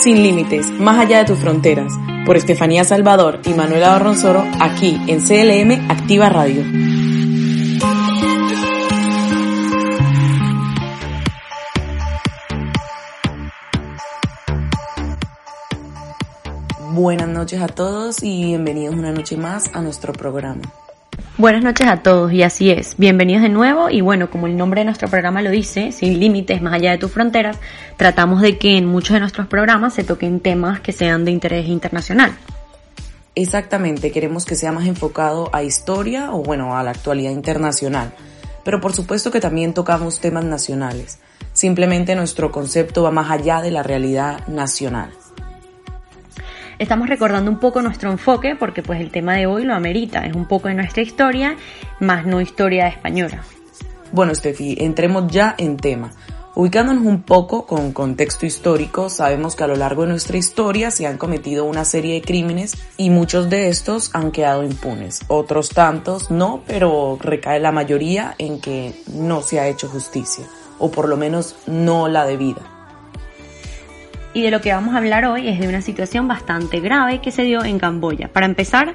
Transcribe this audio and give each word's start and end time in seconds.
Sin 0.00 0.22
límites, 0.22 0.70
más 0.70 0.98
allá 0.98 1.18
de 1.18 1.24
tus 1.24 1.38
fronteras, 1.38 1.92
por 2.24 2.36
Estefanía 2.36 2.84
Salvador 2.84 3.40
y 3.44 3.52
Manuela 3.54 3.90
Barronzoro, 3.90 4.44
aquí 4.60 4.98
en 5.06 5.20
CLM 5.20 5.90
Activa 5.90 6.28
Radio. 6.28 6.64
Buenas 16.94 17.28
noches 17.28 17.60
a 17.60 17.68
todos 17.68 18.22
y 18.22 18.44
bienvenidos 18.44 18.94
una 18.94 19.12
noche 19.12 19.36
más 19.36 19.72
a 19.72 19.80
nuestro 19.80 20.12
programa. 20.12 20.62
Buenas 21.38 21.62
noches 21.62 21.86
a 21.86 21.98
todos 22.02 22.32
y 22.32 22.42
así 22.42 22.72
es. 22.72 22.96
Bienvenidos 22.96 23.42
de 23.42 23.48
nuevo 23.48 23.90
y 23.90 24.00
bueno, 24.00 24.28
como 24.28 24.48
el 24.48 24.56
nombre 24.56 24.80
de 24.80 24.86
nuestro 24.86 25.06
programa 25.06 25.40
lo 25.40 25.50
dice, 25.50 25.92
sin 25.92 26.18
límites 26.18 26.60
más 26.60 26.74
allá 26.74 26.90
de 26.90 26.98
tus 26.98 27.12
fronteras, 27.12 27.58
tratamos 27.96 28.42
de 28.42 28.58
que 28.58 28.76
en 28.76 28.86
muchos 28.86 29.14
de 29.14 29.20
nuestros 29.20 29.46
programas 29.46 29.94
se 29.94 30.02
toquen 30.02 30.40
temas 30.40 30.80
que 30.80 30.90
sean 30.90 31.24
de 31.24 31.30
interés 31.30 31.68
internacional. 31.68 32.36
Exactamente, 33.36 34.10
queremos 34.10 34.46
que 34.46 34.56
sea 34.56 34.72
más 34.72 34.88
enfocado 34.88 35.48
a 35.52 35.62
historia 35.62 36.32
o 36.32 36.42
bueno, 36.42 36.76
a 36.76 36.82
la 36.82 36.90
actualidad 36.90 37.30
internacional. 37.30 38.12
Pero 38.64 38.80
por 38.80 38.92
supuesto 38.92 39.30
que 39.30 39.38
también 39.38 39.74
tocamos 39.74 40.18
temas 40.18 40.44
nacionales. 40.44 41.20
Simplemente 41.52 42.16
nuestro 42.16 42.50
concepto 42.50 43.04
va 43.04 43.12
más 43.12 43.30
allá 43.30 43.62
de 43.62 43.70
la 43.70 43.84
realidad 43.84 44.44
nacional. 44.48 45.12
Estamos 46.78 47.08
recordando 47.08 47.50
un 47.50 47.58
poco 47.58 47.82
nuestro 47.82 48.12
enfoque 48.12 48.54
porque 48.54 48.84
pues 48.84 49.00
el 49.00 49.10
tema 49.10 49.34
de 49.34 49.46
hoy 49.46 49.64
lo 49.64 49.74
amerita, 49.74 50.24
es 50.24 50.36
un 50.36 50.46
poco 50.46 50.68
de 50.68 50.74
nuestra 50.74 51.02
historia, 51.02 51.56
más 51.98 52.24
no 52.24 52.40
historia 52.40 52.86
española. 52.86 53.42
Bueno, 54.12 54.32
Steffi, 54.32 54.76
entremos 54.78 55.26
ya 55.26 55.56
en 55.58 55.76
tema. 55.76 56.12
Ubicándonos 56.54 57.04
un 57.04 57.22
poco 57.22 57.66
con 57.66 57.92
contexto 57.92 58.46
histórico, 58.46 59.10
sabemos 59.10 59.56
que 59.56 59.64
a 59.64 59.66
lo 59.66 59.74
largo 59.74 60.02
de 60.02 60.08
nuestra 60.10 60.36
historia 60.36 60.92
se 60.92 61.06
han 61.08 61.18
cometido 61.18 61.64
una 61.64 61.84
serie 61.84 62.14
de 62.14 62.22
crímenes 62.22 62.76
y 62.96 63.10
muchos 63.10 63.50
de 63.50 63.68
estos 63.68 64.10
han 64.14 64.30
quedado 64.30 64.62
impunes. 64.62 65.22
Otros 65.26 65.70
tantos 65.70 66.30
no, 66.30 66.62
pero 66.66 67.18
recae 67.20 67.58
la 67.58 67.72
mayoría 67.72 68.36
en 68.38 68.60
que 68.60 69.02
no 69.12 69.42
se 69.42 69.58
ha 69.58 69.66
hecho 69.66 69.88
justicia, 69.88 70.44
o 70.78 70.92
por 70.92 71.08
lo 71.08 71.16
menos 71.16 71.56
no 71.66 72.06
la 72.06 72.24
debida 72.24 72.77
y 74.34 74.42
de 74.42 74.50
lo 74.50 74.60
que 74.60 74.72
vamos 74.72 74.94
a 74.94 74.98
hablar 74.98 75.24
hoy 75.24 75.48
es 75.48 75.58
de 75.58 75.68
una 75.68 75.80
situación 75.80 76.28
bastante 76.28 76.80
grave 76.80 77.20
que 77.20 77.30
se 77.30 77.42
dio 77.42 77.64
en 77.64 77.78
Camboya. 77.78 78.28
Para 78.28 78.46
empezar, 78.46 78.94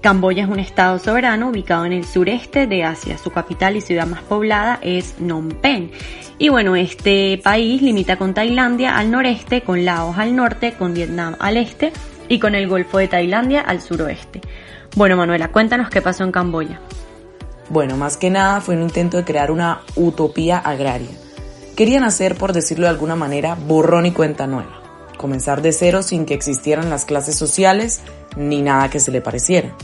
Camboya 0.00 0.44
es 0.44 0.50
un 0.50 0.58
estado 0.58 0.98
soberano 0.98 1.48
ubicado 1.48 1.86
en 1.86 1.92
el 1.92 2.04
sureste 2.04 2.66
de 2.66 2.84
Asia. 2.84 3.16
Su 3.16 3.30
capital 3.30 3.76
y 3.76 3.80
ciudad 3.80 4.06
más 4.06 4.22
poblada 4.22 4.78
es 4.82 5.14
Phnom 5.14 5.50
Penh. 5.50 5.90
Y 6.38 6.48
bueno, 6.48 6.76
este 6.76 7.40
país 7.42 7.80
limita 7.80 8.16
con 8.16 8.34
Tailandia 8.34 8.98
al 8.98 9.10
noreste, 9.10 9.62
con 9.62 9.84
Laos 9.84 10.18
al 10.18 10.36
norte, 10.36 10.74
con 10.74 10.92
Vietnam 10.92 11.36
al 11.38 11.56
este 11.56 11.92
y 12.28 12.38
con 12.38 12.54
el 12.54 12.68
Golfo 12.68 12.98
de 12.98 13.08
Tailandia 13.08 13.60
al 13.60 13.80
suroeste. 13.80 14.40
Bueno, 14.96 15.16
Manuela, 15.16 15.48
cuéntanos 15.48 15.88
qué 15.88 16.02
pasó 16.02 16.24
en 16.24 16.32
Camboya. 16.32 16.80
Bueno, 17.70 17.96
más 17.96 18.16
que 18.16 18.28
nada 18.28 18.60
fue 18.60 18.76
un 18.76 18.82
intento 18.82 19.16
de 19.16 19.24
crear 19.24 19.50
una 19.50 19.80
utopía 19.96 20.58
agraria 20.58 21.23
Querían 21.76 22.04
hacer, 22.04 22.36
por 22.36 22.52
decirlo 22.52 22.86
de 22.86 22.90
alguna 22.90 23.16
manera, 23.16 23.56
borrón 23.56 24.06
y 24.06 24.12
cuenta 24.12 24.46
nueva. 24.46 24.80
Comenzar 25.16 25.60
de 25.60 25.72
cero 25.72 26.02
sin 26.02 26.24
que 26.24 26.34
existieran 26.34 26.88
las 26.88 27.04
clases 27.04 27.36
sociales 27.36 28.00
ni 28.36 28.62
nada 28.62 28.90
que 28.90 29.00
se 29.00 29.10
le 29.10 29.20
pareciera. 29.20 29.74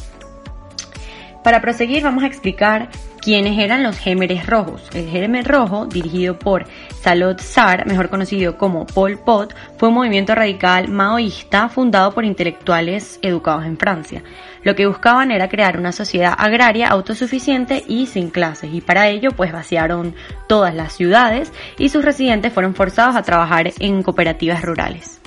Para 1.43 1.61
proseguir 1.61 2.03
vamos 2.03 2.23
a 2.23 2.27
explicar 2.27 2.91
quiénes 3.21 3.59
eran 3.59 3.83
los 3.83 3.99
Gémeres 3.99 4.47
Rojos. 4.47 4.83
El 4.95 5.09
Gémer 5.09 5.47
Rojo, 5.47 5.87
dirigido 5.87 6.39
por 6.39 6.65
Salot 7.03 7.41
Sar, 7.41 7.87
mejor 7.87 8.09
conocido 8.09 8.57
como 8.57 8.87
Pol 8.87 9.19
Pot, 9.19 9.55
fue 9.77 9.89
un 9.89 9.95
movimiento 9.95 10.35
radical 10.35 10.89
maoísta 10.89 11.69
fundado 11.69 12.13
por 12.13 12.25
intelectuales 12.25 13.19
educados 13.23 13.65
en 13.65 13.79
Francia. 13.79 14.23
Lo 14.63 14.75
que 14.75 14.87
buscaban 14.87 15.31
era 15.31 15.49
crear 15.49 15.79
una 15.79 15.93
sociedad 15.93 16.35
agraria 16.37 16.89
autosuficiente 16.89 17.85
y 17.87 18.07
sin 18.07 18.31
clases, 18.31 18.73
y 18.73 18.81
para 18.81 19.09
ello 19.09 19.31
pues 19.33 19.53
vaciaron 19.53 20.15
todas 20.49 20.75
las 20.75 20.93
ciudades 20.93 21.53
y 21.79 21.89
sus 21.89 22.05
residentes 22.05 22.53
fueron 22.53 22.75
forzados 22.75 23.17
a 23.17 23.23
trabajar 23.23 23.73
en 23.79 24.03
cooperativas 24.03 24.63
rurales. 24.63 25.21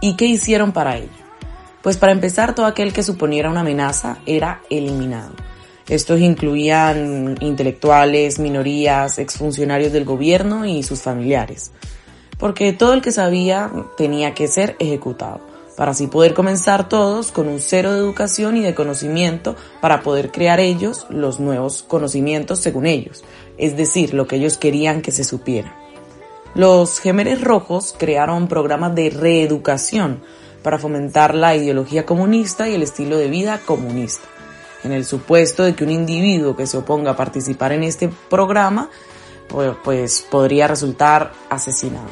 ¿Y 0.00 0.14
qué 0.14 0.26
hicieron 0.26 0.72
para 0.72 0.96
ello? 0.96 1.08
Pues 1.82 1.96
para 1.96 2.12
empezar, 2.12 2.54
todo 2.54 2.66
aquel 2.66 2.92
que 2.92 3.02
suponiera 3.02 3.50
una 3.50 3.60
amenaza 3.60 4.18
era 4.26 4.60
eliminado. 4.68 5.32
Estos 5.88 6.20
incluían 6.20 7.36
intelectuales, 7.40 8.38
minorías, 8.38 9.18
exfuncionarios 9.18 9.90
del 9.90 10.04
gobierno 10.04 10.66
y 10.66 10.82
sus 10.82 11.00
familiares. 11.00 11.70
Porque 12.38 12.74
todo 12.74 12.92
el 12.92 13.00
que 13.00 13.10
sabía 13.10 13.72
tenía 13.96 14.34
que 14.34 14.48
ser 14.48 14.76
ejecutado, 14.80 15.40
para 15.78 15.92
así 15.92 16.06
poder 16.06 16.34
comenzar 16.34 16.90
todos 16.90 17.32
con 17.32 17.48
un 17.48 17.58
cero 17.60 17.92
de 17.94 18.00
educación 18.00 18.58
y 18.58 18.60
de 18.60 18.74
conocimiento 18.74 19.56
para 19.80 20.02
poder 20.02 20.30
crear 20.30 20.60
ellos 20.60 21.06
los 21.08 21.40
nuevos 21.40 21.82
conocimientos 21.82 22.58
según 22.58 22.84
ellos, 22.84 23.24
es 23.56 23.76
decir, 23.76 24.12
lo 24.12 24.26
que 24.26 24.36
ellos 24.36 24.58
querían 24.58 25.00
que 25.00 25.10
se 25.10 25.24
supiera. 25.24 25.74
Los 26.54 26.98
Gemeres 27.00 27.40
Rojos 27.40 27.94
crearon 27.96 28.46
programas 28.46 28.94
de 28.94 29.08
reeducación 29.08 30.20
para 30.62 30.78
fomentar 30.78 31.34
la 31.34 31.56
ideología 31.56 32.04
comunista 32.04 32.68
y 32.68 32.74
el 32.74 32.82
estilo 32.82 33.16
de 33.16 33.28
vida 33.28 33.60
comunista 33.64 34.28
en 34.84 34.92
el 34.92 35.04
supuesto 35.04 35.64
de 35.64 35.74
que 35.74 35.84
un 35.84 35.90
individuo 35.90 36.56
que 36.56 36.66
se 36.66 36.76
oponga 36.76 37.12
a 37.12 37.16
participar 37.16 37.72
en 37.72 37.82
este 37.82 38.08
programa 38.28 38.88
pues, 39.48 39.72
pues, 39.82 40.26
podría 40.30 40.68
resultar 40.68 41.32
asesinado. 41.48 42.08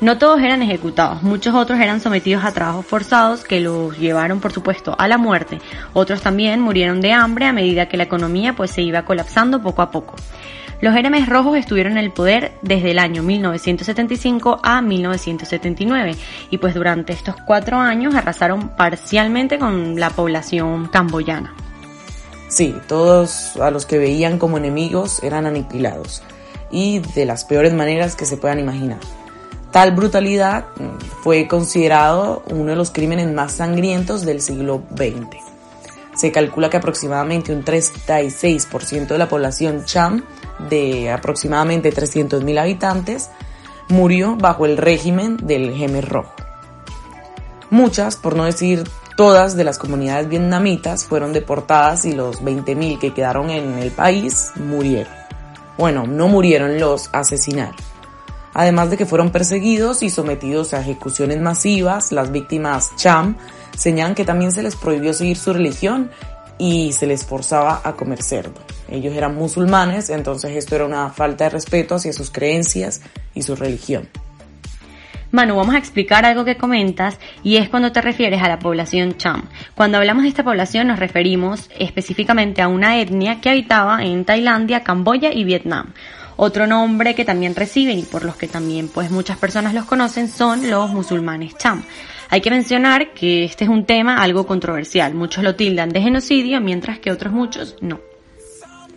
No 0.00 0.16
todos 0.16 0.40
eran 0.40 0.62
ejecutados, 0.62 1.24
muchos 1.24 1.56
otros 1.56 1.80
eran 1.80 2.00
sometidos 2.00 2.44
a 2.44 2.52
trabajos 2.52 2.86
forzados 2.86 3.42
que 3.42 3.60
los 3.60 3.98
llevaron 3.98 4.38
por 4.38 4.52
supuesto 4.52 4.94
a 4.96 5.08
la 5.08 5.18
muerte. 5.18 5.58
Otros 5.92 6.20
también 6.22 6.60
murieron 6.60 7.00
de 7.00 7.12
hambre 7.12 7.46
a 7.46 7.52
medida 7.52 7.88
que 7.88 7.96
la 7.96 8.04
economía 8.04 8.54
pues 8.54 8.70
se 8.70 8.82
iba 8.82 9.04
colapsando 9.04 9.60
poco 9.60 9.82
a 9.82 9.90
poco. 9.90 10.14
Los 10.80 10.94
Héremes 10.94 11.28
Rojos 11.28 11.56
estuvieron 11.56 11.92
en 11.92 11.98
el 11.98 12.12
poder 12.12 12.52
desde 12.62 12.92
el 12.92 13.00
año 13.00 13.24
1975 13.24 14.60
a 14.62 14.80
1979 14.80 16.14
y 16.50 16.58
pues 16.58 16.74
durante 16.74 17.12
estos 17.12 17.34
cuatro 17.46 17.78
años 17.78 18.14
arrasaron 18.14 18.68
parcialmente 18.76 19.58
con 19.58 19.98
la 19.98 20.10
población 20.10 20.86
camboyana. 20.86 21.52
Sí, 22.48 22.76
todos 22.86 23.56
a 23.56 23.72
los 23.72 23.86
que 23.86 23.98
veían 23.98 24.38
como 24.38 24.56
enemigos 24.56 25.22
eran 25.24 25.46
aniquilados 25.46 26.22
y 26.70 27.00
de 27.00 27.26
las 27.26 27.44
peores 27.44 27.74
maneras 27.74 28.14
que 28.14 28.24
se 28.24 28.36
puedan 28.36 28.60
imaginar. 28.60 28.98
Tal 29.72 29.92
brutalidad 29.92 30.66
mm, 30.76 31.00
fue 31.22 31.48
considerado 31.48 32.42
uno 32.50 32.70
de 32.70 32.76
los 32.76 32.90
crímenes 32.90 33.30
más 33.32 33.52
sangrientos 33.52 34.24
del 34.24 34.40
siglo 34.40 34.82
XX. 34.96 35.36
Se 36.14 36.32
calcula 36.32 36.70
que 36.70 36.78
aproximadamente 36.78 37.52
un 37.52 37.64
36% 37.64 39.08
de 39.08 39.18
la 39.18 39.28
población 39.28 39.84
cham, 39.84 40.24
de 40.68 41.10
aproximadamente 41.10 41.92
300.000 41.92 42.58
habitantes, 42.58 43.30
murió 43.88 44.36
bajo 44.36 44.66
el 44.66 44.76
régimen 44.76 45.36
del 45.36 45.74
Jemer 45.74 46.08
Rojo. 46.08 46.32
Muchas, 47.70 48.16
por 48.16 48.36
no 48.36 48.44
decir 48.44 48.84
todas, 49.16 49.56
de 49.56 49.64
las 49.64 49.78
comunidades 49.78 50.28
vietnamitas 50.28 51.04
fueron 51.04 51.32
deportadas 51.32 52.04
y 52.04 52.12
los 52.12 52.42
20.000 52.42 52.98
que 52.98 53.12
quedaron 53.12 53.50
en 53.50 53.78
el 53.78 53.90
país 53.90 54.52
murieron. 54.56 55.12
Bueno, 55.76 56.06
no 56.06 56.28
murieron, 56.28 56.78
los 56.78 57.10
asesinaron. 57.12 57.76
Además 58.54 58.90
de 58.90 58.96
que 58.96 59.06
fueron 59.06 59.30
perseguidos 59.30 60.02
y 60.02 60.10
sometidos 60.10 60.74
a 60.74 60.80
ejecuciones 60.80 61.40
masivas, 61.40 62.10
las 62.10 62.32
víctimas 62.32 62.96
Cham 62.96 63.36
señalan 63.76 64.14
que 64.14 64.24
también 64.24 64.50
se 64.50 64.62
les 64.62 64.74
prohibió 64.74 65.12
seguir 65.12 65.36
su 65.36 65.52
religión 65.52 66.10
y 66.58 66.92
se 66.92 67.06
les 67.06 67.24
forzaba 67.24 67.80
a 67.84 67.94
comer 67.94 68.22
cerdo. 68.22 68.60
Ellos 68.90 69.14
eran 69.14 69.34
musulmanes, 69.34 70.10
entonces 70.10 70.56
esto 70.56 70.74
era 70.76 70.86
una 70.86 71.10
falta 71.10 71.44
de 71.44 71.50
respeto 71.50 71.94
hacia 71.94 72.12
sus 72.12 72.30
creencias 72.30 73.00
y 73.34 73.42
su 73.42 73.54
religión. 73.54 74.08
Manu, 75.30 75.56
vamos 75.56 75.74
a 75.74 75.78
explicar 75.78 76.24
algo 76.24 76.46
que 76.46 76.56
comentas 76.56 77.18
y 77.42 77.56
es 77.56 77.68
cuando 77.68 77.92
te 77.92 78.00
refieres 78.00 78.42
a 78.42 78.48
la 78.48 78.58
población 78.58 79.18
Cham. 79.18 79.42
Cuando 79.74 79.98
hablamos 79.98 80.22
de 80.22 80.30
esta 80.30 80.42
población 80.42 80.88
nos 80.88 80.98
referimos 80.98 81.68
específicamente 81.78 82.62
a 82.62 82.68
una 82.68 82.98
etnia 82.98 83.40
que 83.42 83.50
habitaba 83.50 84.02
en 84.02 84.24
Tailandia, 84.24 84.84
Camboya 84.84 85.30
y 85.30 85.44
Vietnam. 85.44 85.92
Otro 86.40 86.68
nombre 86.68 87.16
que 87.16 87.24
también 87.24 87.56
reciben 87.56 87.98
y 87.98 88.02
por 88.02 88.24
los 88.24 88.36
que 88.36 88.46
también 88.46 88.86
pues 88.86 89.10
muchas 89.10 89.36
personas 89.38 89.74
los 89.74 89.86
conocen 89.86 90.28
son 90.28 90.70
los 90.70 90.88
musulmanes 90.90 91.56
cham. 91.56 91.82
Hay 92.28 92.40
que 92.40 92.50
mencionar 92.52 93.12
que 93.12 93.42
este 93.42 93.64
es 93.64 93.70
un 93.70 93.84
tema 93.84 94.22
algo 94.22 94.46
controversial. 94.46 95.14
Muchos 95.14 95.42
lo 95.42 95.56
tildan 95.56 95.88
de 95.88 96.00
genocidio, 96.00 96.60
mientras 96.60 97.00
que 97.00 97.10
otros 97.10 97.32
muchos 97.32 97.74
no. 97.80 97.98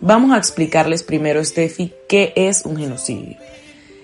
Vamos 0.00 0.30
a 0.30 0.38
explicarles 0.38 1.02
primero, 1.02 1.44
Steffi, 1.44 1.92
qué 2.08 2.32
es 2.36 2.64
un 2.64 2.76
genocidio. 2.76 3.36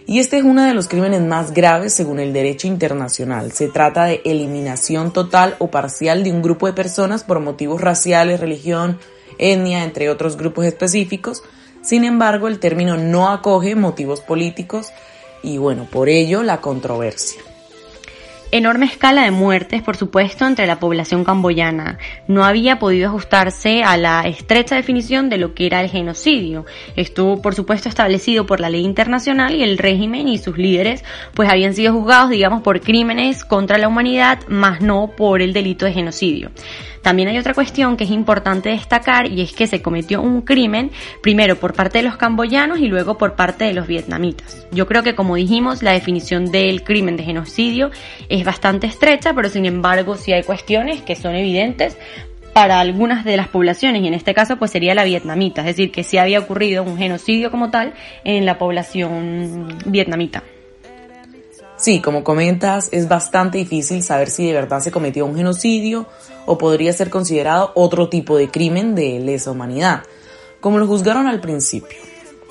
Y 0.05 0.19
este 0.19 0.39
es 0.39 0.43
uno 0.43 0.65
de 0.65 0.75
los 0.75 0.89
crímenes 0.89 1.23
más 1.23 1.53
graves 1.53 1.95
según 1.95 2.19
el 2.19 2.33
derecho 2.33 2.67
internacional. 2.67 3.53
Se 3.53 3.69
trata 3.69 4.07
de 4.07 4.21
eliminación 4.25 5.13
total 5.13 5.55
o 5.61 5.71
parcial 5.71 6.25
de 6.25 6.33
un 6.33 6.43
grupo 6.43 6.67
de 6.67 6.73
personas 6.73 7.23
por 7.23 7.39
motivos 7.39 7.81
raciales, 7.81 8.41
religión, 8.41 8.99
etnia, 9.39 9.85
entre 9.85 10.11
otros 10.11 10.37
grupos 10.37 10.65
específicos. 10.65 11.45
Sin 11.89 12.05
embargo, 12.05 12.49
el 12.49 12.59
término 12.59 12.99
no 12.99 13.31
acoge 13.31 13.75
motivos 13.75 14.21
políticos 14.21 14.93
y 15.43 15.57
bueno, 15.57 15.87
por 15.91 16.11
ello 16.11 16.43
la 16.43 16.61
controversia 16.61 17.41
enorme 18.51 18.87
escala 18.87 19.25
de 19.25 19.31
muertes, 19.31 19.83
por 19.83 19.97
supuesto, 19.97 20.47
entre 20.47 20.67
la 20.67 20.81
población 20.81 21.25
camboyana. 21.25 21.99
No 22.27 22.45
había 22.45 22.79
podido 22.79 23.09
ajustarse 23.09 23.83
a 23.83 23.97
la 23.97 24.23
estrecha 24.23 24.77
definición 24.77 25.29
de 25.29 25.39
lo 25.39 25.55
que 25.55 25.67
era 25.67 25.81
el 25.81 25.91
genocidio. 25.91 26.65
Estuvo, 26.97 27.43
por 27.43 27.55
supuesto, 27.55 27.89
establecido 27.89 28.47
por 28.47 28.61
la 28.61 28.71
ley 28.71 28.85
internacional 28.85 29.55
y 29.55 29.63
el 29.63 29.79
régimen 29.79 30.29
y 30.29 30.39
sus 30.39 30.57
líderes, 30.57 31.05
pues 31.35 31.49
habían 31.49 31.75
sido 31.75 31.93
juzgados, 31.93 32.31
digamos, 32.31 32.63
por 32.63 32.81
crímenes 32.81 33.45
contra 33.45 33.79
la 33.79 33.89
humanidad, 33.89 34.41
más 34.49 34.81
no 34.81 35.13
por 35.17 35.43
el 35.43 35.53
delito 35.53 35.85
de 35.85 35.93
genocidio. 35.93 36.51
También 37.03 37.29
hay 37.29 37.39
otra 37.39 37.55
cuestión 37.55 37.97
que 37.97 38.05
es 38.05 38.11
importante 38.11 38.71
destacar 38.71 39.31
y 39.31 39.41
es 39.43 39.53
que 39.53 39.67
se 39.67 39.83
cometió 39.83 40.21
un 40.21 40.43
crimen 40.43 40.91
primero 41.23 41.57
por 41.57 41.75
parte 41.75 41.99
de 41.99 42.05
los 42.05 42.17
camboyanos 42.17 42.81
y 42.81 42.87
luego 42.87 43.19
por 43.19 43.35
parte 43.35 43.65
de 43.65 43.73
los 43.73 43.87
vietnamitas. 43.87 44.67
Yo 44.73 44.87
creo 44.87 45.03
que 45.03 45.15
como 45.15 45.37
dijimos 45.37 45.83
la 45.83 45.93
definición 45.93 46.51
del 46.51 46.83
crimen 46.83 47.17
de 47.17 47.25
genocidio 47.25 47.91
es 48.29 48.45
bastante 48.45 48.87
estrecha, 48.87 49.35
pero 49.35 49.49
sin 49.49 49.67
embargo 49.67 50.17
sí 50.17 50.33
hay 50.33 50.43
cuestiones 50.43 51.03
que 51.03 51.17
son 51.17 51.35
evidentes 51.35 51.97
para 52.53 52.81
algunas 52.81 53.25
de 53.25 53.37
las 53.37 53.49
poblaciones 53.49 54.03
y 54.03 54.09
en 54.09 54.15
este 54.15 54.35
caso 54.35 54.57
pues 54.57 54.73
sería 54.73 54.95
la 54.95 55.05
vietnamita, 55.05 55.61
es 55.61 55.69
decir, 55.69 55.93
que 55.93 56.03
sí 56.03 56.19
había 56.19 56.41
ocurrido 56.41 56.83
un 56.83 56.99
genocidio 56.99 57.51
como 57.51 57.71
tal 57.71 57.95
en 58.25 58.45
la 58.47 58.59
población 58.59 59.79
vietnamita. 59.87 60.43
Sí, 61.79 62.01
como 62.01 62.25
comentas, 62.25 62.89
es 62.91 63.09
bastante 63.09 63.59
difícil 63.59 64.03
saber 64.03 64.31
si 64.31 64.45
de 64.45 64.53
verdad 64.53 64.81
se 64.81 64.91
cometió 64.91 65.25
un 65.25 65.37
genocidio 65.37 66.07
o 66.45 66.59
podría 66.59 66.93
ser 66.93 67.09
considerado 67.09 67.71
otro 67.77 68.09
tipo 68.09 68.37
de 68.37 68.51
crimen 68.51 68.97
de 68.97 69.21
lesa 69.21 69.53
humanidad, 69.53 70.03
como 70.61 70.79
lo 70.79 70.89
juzgaron 70.89 71.29
al 71.29 71.41
principio. 71.41 71.99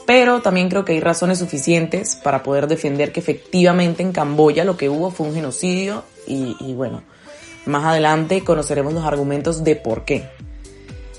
Pero 0.05 0.41
también 0.41 0.69
creo 0.69 0.85
que 0.85 0.93
hay 0.93 1.01
razones 1.01 1.39
suficientes 1.39 2.15
para 2.15 2.41
poder 2.41 2.67
defender 2.67 3.11
que 3.11 3.19
efectivamente 3.19 4.01
en 4.01 4.13
Camboya 4.13 4.63
lo 4.63 4.77
que 4.77 4.87
hubo 4.87 5.11
fue 5.11 5.27
un 5.27 5.35
genocidio 5.35 6.05
y, 6.25 6.73
bueno, 6.73 7.03
más 7.65 7.83
adelante 7.83 8.45
conoceremos 8.45 8.93
los 8.93 9.03
argumentos 9.03 9.65
de 9.65 9.75
por 9.75 10.05
qué. 10.05 10.29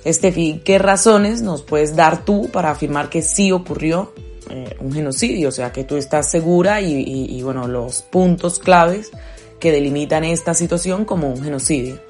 Estefi, 0.05 0.63
¿qué 0.65 0.79
razones 0.79 1.43
nos 1.43 1.61
puedes 1.61 1.95
dar 1.95 2.25
tú 2.25 2.49
para 2.51 2.71
afirmar 2.71 3.11
que 3.11 3.21
sí 3.21 3.53
ocurrió 3.53 4.15
eh, 4.51 4.77
un 4.81 4.93
genocidio, 4.93 5.49
o 5.49 5.53
sea, 5.53 5.73
que 5.73 5.85
tú 5.85 5.97
estás 5.97 6.31
segura 6.31 6.81
y, 6.81 7.43
bueno, 7.43 7.69
los 7.69 8.03
puntos 8.03 8.59
claves 8.59 9.11
que 9.61 9.73
delimitan 9.73 10.25
esta 10.25 10.55
situación 10.55 11.05
como 11.05 11.31
un 11.31 11.43
genocidio. 11.43 12.01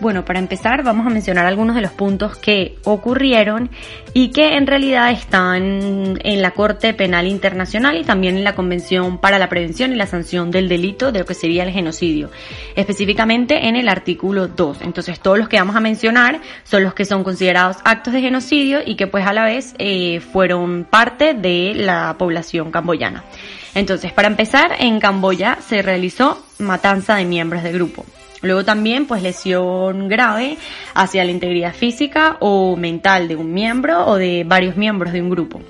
Bueno, 0.00 0.24
para 0.24 0.38
empezar 0.38 0.82
vamos 0.82 1.06
a 1.06 1.10
mencionar 1.10 1.44
algunos 1.44 1.76
de 1.76 1.82
los 1.82 1.92
puntos 1.92 2.34
que 2.34 2.78
ocurrieron 2.84 3.70
y 4.14 4.30
que 4.30 4.56
en 4.56 4.66
realidad 4.66 5.10
están 5.10 6.18
en 6.24 6.40
la 6.40 6.52
Corte 6.52 6.94
Penal 6.94 7.26
Internacional 7.26 7.98
y 7.98 8.04
también 8.04 8.38
en 8.38 8.44
la 8.44 8.54
Convención 8.54 9.18
para 9.18 9.38
la 9.38 9.50
Prevención 9.50 9.92
y 9.92 9.96
la 9.96 10.06
Sanción 10.06 10.50
del 10.50 10.70
Delito 10.70 11.12
de 11.12 11.18
lo 11.18 11.26
que 11.26 11.34
sería 11.34 11.64
el 11.64 11.70
genocidio, 11.70 12.30
específicamente 12.76 13.68
en 13.68 13.76
el 13.76 13.90
artículo 13.90 14.48
2. 14.48 14.78
Entonces 14.80 15.20
todos 15.20 15.38
los 15.38 15.50
que 15.50 15.58
vamos 15.58 15.76
a 15.76 15.80
mencionar 15.80 16.40
son 16.64 16.82
los 16.82 16.94
que 16.94 17.04
son 17.04 17.22
considerados 17.22 17.76
actos 17.84 18.14
de 18.14 18.22
genocidio 18.22 18.80
y 18.84 18.96
que 18.96 19.06
pues 19.06 19.26
a 19.26 19.34
la 19.34 19.44
vez 19.44 19.74
eh, 19.76 20.20
fueron 20.20 20.86
parte 20.88 21.34
de 21.34 21.74
la 21.74 22.16
población 22.16 22.70
camboyana. 22.70 23.22
Entonces, 23.74 24.12
para 24.12 24.28
empezar, 24.28 24.72
en 24.80 24.98
Camboya 24.98 25.58
se 25.60 25.82
realizó 25.82 26.44
matanza 26.58 27.14
de 27.14 27.24
miembros 27.24 27.62
del 27.62 27.74
grupo. 27.74 28.04
Luego 28.42 28.64
también, 28.64 29.06
pues 29.06 29.22
lesión 29.22 30.08
grave 30.08 30.56
hacia 30.94 31.24
la 31.24 31.30
integridad 31.30 31.74
física 31.74 32.36
o 32.40 32.76
mental 32.76 33.28
de 33.28 33.36
un 33.36 33.52
miembro 33.52 34.06
o 34.06 34.16
de 34.16 34.44
varios 34.46 34.76
miembros 34.76 35.12
de 35.12 35.22
un 35.22 35.30
grupo. 35.30 35.60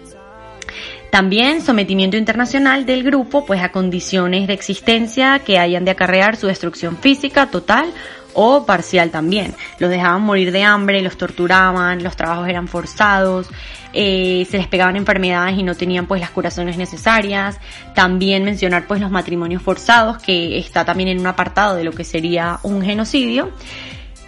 También 1.11 1.61
sometimiento 1.61 2.17
internacional 2.17 2.87
del 2.87 3.03
grupo 3.03 3.45
pues 3.45 3.61
a 3.63 3.73
condiciones 3.73 4.47
de 4.47 4.53
existencia 4.53 5.41
que 5.41 5.59
hayan 5.59 5.85
de 5.85 5.91
acarrear 5.91 6.37
su 6.37 6.47
destrucción 6.47 6.97
física 6.97 7.51
total 7.51 7.93
o 8.35 8.65
parcial 8.67 9.11
también. 9.11 9.55
Los 9.79 9.91
dejaban 9.91 10.23
morir 10.23 10.53
de 10.53 10.62
hambre, 10.62 11.03
los 11.03 11.17
torturaban, 11.17 12.03
los 12.03 12.17
trabajos 12.17 12.49
eran 12.49 12.69
forzados, 12.69 13.49
eh, 13.93 14.47
se 14.50 14.59
les 14.59 14.67
pegaban 14.67 14.97
enfermedades 14.97 15.59
y 15.59 15.62
no 15.62 15.75
tenían 15.75 16.06
pues 16.06 16.21
las 16.21 16.31
curaciones 16.31 16.77
necesarias. 16.77 17.59
También 17.94 18.44
mencionar 18.44 18.87
pues 18.87 19.00
los 19.00 19.11
matrimonios 19.11 19.62
forzados, 19.62 20.19
que 20.19 20.59
está 20.59 20.85
también 20.85 21.09
en 21.09 21.21
un 21.21 21.27
apartado 21.27 21.77
de 21.77 21.85
lo 21.85 21.93
que 21.93 22.05
sería 22.05 22.61
un 22.62 22.82
genocidio. 22.82 23.50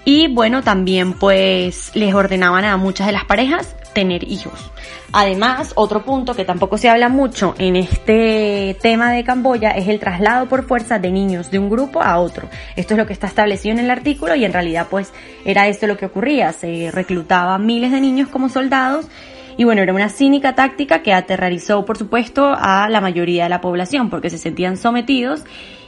Y 0.05 0.29
bueno, 0.29 0.63
también 0.63 1.13
pues 1.13 1.93
les 1.95 2.13
ordenaban 2.13 2.65
a 2.65 2.77
muchas 2.77 3.07
de 3.07 3.13
las 3.13 3.25
parejas 3.25 3.77
tener 3.93 4.25
hijos. 4.31 4.71
Además, 5.13 5.73
otro 5.75 6.05
punto 6.05 6.35
que 6.35 6.45
tampoco 6.45 6.79
se 6.79 6.89
habla 6.89 7.09
mucho 7.09 7.55
en 7.59 7.77
este 7.77 8.77
tema 8.81 9.13
de 9.13 9.25
Camboya 9.25 9.71
es 9.71 9.89
el 9.89 10.01
traslado 10.01 10.49
por 10.49 10.67
fuerza 10.67 10.99
de 10.99 11.11
niños 11.11 11.51
de 11.51 11.59
un 11.59 11.69
grupo 11.69 12.03
a 12.03 12.19
otro. 12.19 12.49
Esto 12.77 12.95
es 12.95 12.99
lo 12.99 13.07
que 13.07 13.13
está 13.13 13.27
establecido 13.27 13.75
en 13.75 13.85
el 13.85 13.91
artículo 13.91 14.35
y 14.35 14.45
en 14.45 14.53
realidad 14.53 14.87
pues 14.91 15.13
era 15.45 15.69
esto 15.69 15.87
lo 15.87 15.97
que 15.97 16.07
ocurría. 16.07 16.53
Se 16.53 16.91
reclutaba 16.91 17.59
miles 17.59 17.93
de 17.93 18.01
niños 18.01 18.29
como 18.29 18.49
soldados 18.49 19.07
y 19.57 19.65
bueno, 19.65 19.83
era 19.83 19.93
una 19.93 20.09
cínica 20.09 20.55
táctica 20.55 21.03
que 21.03 21.13
aterrorizó 21.13 21.85
por 21.85 21.99
supuesto 21.99 22.55
a 22.57 22.89
la 22.89 23.01
mayoría 23.01 23.45
de 23.45 23.51
la 23.51 23.61
población 23.61 24.09
porque 24.09 24.31
se 24.31 24.39
sentían 24.39 24.77
sometidos 24.77 25.45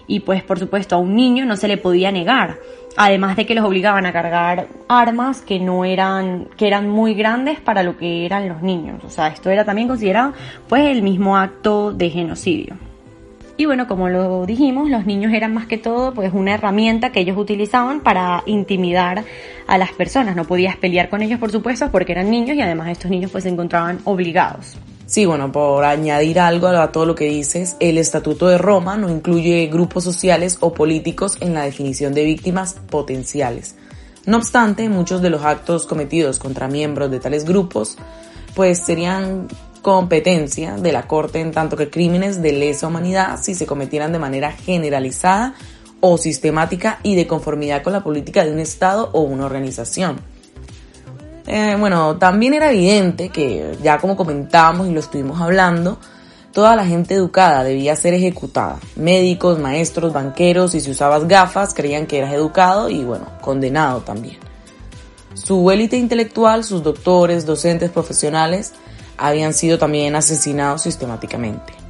y 0.07 0.21
pues 0.21 0.43
por 0.43 0.59
supuesto 0.59 0.97
a 0.97 0.99
un 0.99 1.15
niño 1.15 1.47
no 1.47 1.57
se 1.57 1.69
le 1.69 1.77
podía 1.77 2.13
negar 2.13 2.59
además 2.97 3.37
de 3.37 3.47
que 3.47 3.55
los 3.55 3.65
obligaban 3.65 4.07
a 4.07 4.13
cargar 4.13 4.69
armas 4.89 5.43
que 5.43 5.59
no 5.59 5.85
eran 5.85 6.49
que 6.57 6.67
eran 6.67 6.89
muy 6.89 7.15
grandes 7.15 7.61
para 7.61 7.83
lo 7.83 7.97
que 7.97 8.25
eran 8.25 8.49
los 8.49 8.63
niños. 8.63 9.03
O 9.05 9.11
sea 9.11 9.29
esto 9.29 9.51
era 9.51 9.65
también 9.65 9.89
considerado 9.89 10.33
pues 10.69 10.85
el 10.85 11.03
mismo 11.03 11.37
acto 11.37 11.93
de 11.93 12.11
genocidio. 12.11 12.77
Y 13.57 13.67
bueno 13.67 13.87
como 13.87 14.09
lo 14.09 14.47
dijimos 14.47 14.91
los 14.91 15.07
niños 15.07 15.33
eran 15.33 15.55
más 15.55 15.67
que 15.67 15.79
todo 15.79 16.13
pues 16.13 16.33
una 16.33 16.55
herramienta 16.55 17.11
que 17.11 17.21
ellos 17.21 17.39
utilizaban 17.39 18.01
para 18.01 18.43
intimidar 18.47 19.25
a 19.67 19.79
las 19.79 19.93
personas. 19.93 20.37
No 20.37 20.45
podías 20.45 20.77
pelear 20.77 21.09
con 21.09 21.23
ellos 21.23 21.41
por 21.41 21.51
supuesto 21.51 21.91
porque 21.91 22.13
eran 22.13 22.31
niños 22.31 22.57
y 22.57 22.63
además 22.63 22.89
estos 22.89 23.11
niños 23.11 23.31
pues 23.31 23.45
se 23.45 23.51
encontraban 23.51 24.01
obligados 24.05 24.77
Sí, 25.07 25.27
bueno, 25.27 25.53
por 25.53 25.85
añadir 25.85 26.41
algo 26.41 26.69
a 26.69 26.91
todo 26.91 27.05
lo 27.05 27.15
que 27.15 27.27
dices, 27.27 27.77
el 27.79 27.99
Estatuto 27.99 28.47
de 28.49 28.57
Roma 28.57 28.97
no 28.97 29.11
incluye 29.11 29.67
grupos 29.67 30.03
sociales 30.03 30.57
o 30.61 30.73
políticos 30.73 31.37
en 31.41 31.53
la 31.53 31.65
definición 31.65 32.15
de 32.15 32.25
víctimas 32.25 32.77
potenciales. 32.89 33.77
No 34.25 34.39
obstante, 34.39 34.89
muchos 34.89 35.21
de 35.21 35.29
los 35.29 35.45
actos 35.45 35.87
cometidos 35.87 36.39
contra 36.39 36.69
miembros 36.69 37.11
de 37.11 37.21
tales 37.21 37.45
grupos, 37.45 37.99
pues 38.55 38.79
serían 38.79 39.49
competencia 39.83 40.77
de 40.77 40.93
la 40.93 41.07
Corte 41.07 41.41
en 41.41 41.53
tanto 41.53 41.77
que 41.77 41.91
crímenes 41.91 42.41
de 42.41 42.53
lesa 42.53 42.87
humanidad 42.87 43.39
si 43.43 43.55
se 43.55 43.67
cometieran 43.67 44.13
de 44.13 44.19
manera 44.19 44.53
generalizada 44.53 45.55
o 46.01 46.17
sistemática 46.17 47.01
y 47.03 47.15
de 47.17 47.27
conformidad 47.27 47.83
con 47.83 47.93
la 47.93 48.03
política 48.03 48.43
de 48.43 48.53
un 48.53 48.61
Estado 48.61 49.11
o 49.13 49.21
una 49.21 49.45
organización. 49.45 50.34
Eh, 51.47 51.77
bueno, 51.79 52.17
también 52.17 52.55
era 52.55 52.71
evidente 52.71 53.29
que, 53.29 53.77
ya 53.83 53.99
como 53.99 54.17
comentábamos 54.17 54.89
y 54.89 54.93
lo 54.93 55.01
estuvimos 55.01 55.41
hablando, 55.41 55.99
toda 56.53 56.75
la 56.77 56.87
gente 56.87 57.15
educada 57.15 57.65
debía 57.65 57.95
ser 57.97 58.15
ejecutada. 58.15 58.79
Médicos, 58.97 59.59
maestros, 59.59 60.13
banqueros 60.13 60.75
y 60.75 60.81
si 60.81 60.91
usabas 60.91 61.29
gafas 61.29 61.75
creían 61.75 62.07
que 62.07 62.19
eras 62.19 62.33
educado 62.33 62.89
y 62.89 63.05
bueno, 63.05 63.27
condenado 63.41 64.01
también. 64.01 64.39
Su 65.35 65.71
élite 65.71 65.97
intelectual, 65.97 66.65
sus 66.65 66.83
doctores, 66.83 67.45
docentes, 67.45 67.91
profesionales, 67.91 68.73
habían 69.19 69.53
sido 69.53 69.79
también 69.79 70.17
asesinados 70.17 70.83
sistemáticamente. 70.83 71.84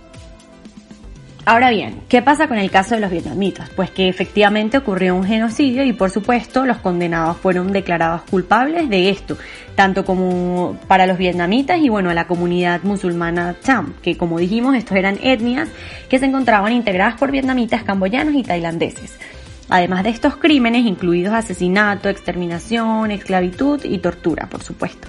Ahora 1.46 1.68
bien, 1.68 2.00
¿qué 2.08 2.22
pasa 2.22 2.48
con 2.48 2.56
el 2.56 2.70
caso 2.70 2.94
de 2.94 3.02
los 3.02 3.10
vietnamitas? 3.10 3.68
Pues 3.76 3.90
que 3.90 4.08
efectivamente 4.08 4.78
ocurrió 4.78 5.14
un 5.14 5.24
genocidio 5.24 5.84
y 5.84 5.92
por 5.92 6.10
supuesto 6.10 6.64
los 6.64 6.78
condenados 6.78 7.36
fueron 7.36 7.70
declarados 7.70 8.22
culpables 8.22 8.88
de 8.88 9.10
esto, 9.10 9.36
tanto 9.74 10.06
como 10.06 10.78
para 10.88 11.06
los 11.06 11.18
vietnamitas 11.18 11.78
y 11.82 11.90
bueno, 11.90 12.08
a 12.08 12.14
la 12.14 12.26
comunidad 12.26 12.82
musulmana 12.82 13.56
Cham, 13.62 13.92
que 14.00 14.16
como 14.16 14.38
dijimos, 14.38 14.74
estos 14.74 14.96
eran 14.96 15.18
etnias 15.22 15.68
que 16.08 16.18
se 16.18 16.24
encontraban 16.24 16.72
integradas 16.72 17.16
por 17.16 17.30
vietnamitas, 17.30 17.84
camboyanos 17.84 18.34
y 18.34 18.42
tailandeses. 18.42 19.18
Además 19.68 20.04
de 20.04 20.10
estos 20.10 20.36
crímenes, 20.36 20.86
incluidos 20.86 21.34
asesinato, 21.34 22.08
exterminación, 22.08 23.10
esclavitud 23.10 23.84
y 23.84 23.98
tortura, 23.98 24.46
por 24.46 24.62
supuesto. 24.62 25.08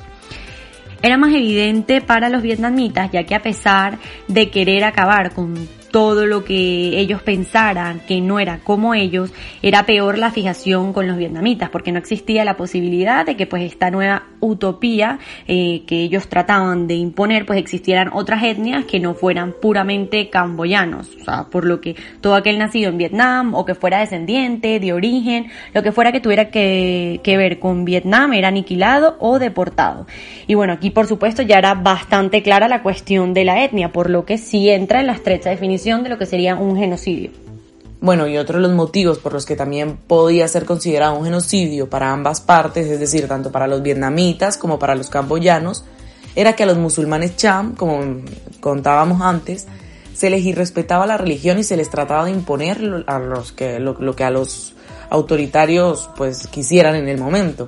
era 1.02 1.18
más 1.18 1.34
evidente 1.34 2.02
para 2.02 2.28
los 2.28 2.42
vietnamitas, 2.42 3.10
ya 3.12 3.24
que 3.24 3.36
a 3.36 3.42
pesar 3.42 4.00
de 4.28 4.50
querer 4.50 4.84
acabar 4.84 5.32
con 5.34 5.56
todo 5.96 6.26
lo 6.26 6.44
que 6.44 7.00
ellos 7.00 7.22
pensaran 7.22 8.02
que 8.06 8.20
no 8.20 8.42
era 8.42 8.60
como 8.62 8.94
ellos, 8.94 9.32
era 9.62 9.86
peor 9.86 10.18
la 10.18 10.30
fijación 10.30 10.92
con 10.92 11.08
los 11.08 11.16
vietnamitas, 11.16 11.70
porque 11.70 11.94
no 11.94 12.00
existía 12.00 12.44
la 12.44 12.58
posibilidad 12.58 13.26
de 13.26 13.38
que 13.38 13.48
pues 13.48 13.64
esta 13.64 13.90
nueva 13.92 14.24
utopía 14.42 15.20
eh, 15.48 15.84
que 15.88 16.02
ellos 16.02 16.28
trataban 16.28 16.88
de 16.88 16.96
imponer, 16.96 17.46
pues 17.46 17.60
existieran 17.60 18.10
otras 18.12 18.44
etnias 18.44 18.84
que 18.84 19.00
no 19.00 19.14
fueran 19.14 19.56
puramente 19.62 20.30
camboyanos, 20.30 21.16
o 21.16 21.24
sea, 21.24 21.46
por 21.46 21.64
lo 21.64 21.80
que 21.80 21.96
todo 22.20 22.36
aquel 22.36 22.60
nacido 22.60 22.90
en 22.90 22.98
Vietnam 22.98 23.56
o 23.56 23.64
que 23.64 23.74
fuera 23.74 24.00
descendiente, 24.00 24.82
de 24.82 24.92
origen, 24.92 25.50
lo 25.74 25.82
que 25.82 25.94
fuera 25.94 26.12
que 26.12 26.20
tuviera 26.20 26.50
que, 26.50 27.22
que 27.24 27.38
ver 27.38 27.60
con 27.60 27.86
Vietnam 27.86 28.34
era 28.34 28.50
aniquilado 28.50 29.16
o 29.20 29.40
deportado. 29.40 30.08
Y 30.46 30.56
bueno, 30.56 30.74
aquí 30.74 30.90
por 30.90 31.08
supuesto 31.08 31.42
ya 31.42 31.58
era 31.58 31.74
bastante 31.74 32.44
clara 32.44 32.68
la 32.68 32.84
cuestión 32.84 33.34
de 33.34 33.46
la 33.46 33.64
etnia, 33.64 33.94
por 33.94 34.10
lo 34.10 34.26
que 34.26 34.38
sí 34.38 34.70
entra 34.70 35.00
en 35.00 35.08
la 35.08 35.14
estrecha 35.14 35.52
definición 35.52 35.85
de 35.86 36.10
lo 36.10 36.18
que 36.18 36.26
sería 36.26 36.56
un 36.56 36.76
genocidio. 36.76 37.30
Bueno, 38.02 38.28
y 38.28 38.38
otro 38.38 38.58
de 38.58 38.68
los 38.68 38.76
motivos 38.76 39.20
por 39.20 39.34
los 39.34 39.46
que 39.46 39.56
también 39.56 39.98
podía 39.98 40.48
ser 40.48 40.66
considerado 40.66 41.16
un 41.16 41.26
genocidio 41.26 41.90
para 41.90 42.12
ambas 42.12 42.42
partes, 42.42 42.88
es 42.88 43.00
decir, 43.00 43.28
tanto 43.28 43.52
para 43.52 43.68
los 43.68 43.84
vietnamitas 43.84 44.58
como 44.58 44.80
para 44.80 44.96
los 44.96 45.10
camboyanos, 45.10 45.86
era 46.36 46.54
que 46.54 46.64
a 46.64 46.66
los 46.66 46.78
musulmanes 46.78 47.38
cham, 47.38 47.76
como 47.76 48.24
contábamos 48.60 49.22
antes, 49.22 49.68
se 50.14 50.30
les 50.30 50.44
irrespetaba 50.44 51.06
la 51.06 51.18
religión 51.18 51.60
y 51.60 51.64
se 51.64 51.78
les 51.78 51.90
trataba 51.90 52.26
de 52.26 52.32
imponer 52.32 53.06
a 53.06 53.20
los 53.20 53.52
que, 53.52 53.80
lo, 53.80 53.94
lo 53.94 54.16
que 54.16 54.24
a 54.24 54.32
los 54.32 54.74
autoritarios 55.12 56.10
pues 56.18 56.48
quisieran 56.48 56.96
en 56.96 57.08
el 57.08 57.20
momento, 57.20 57.68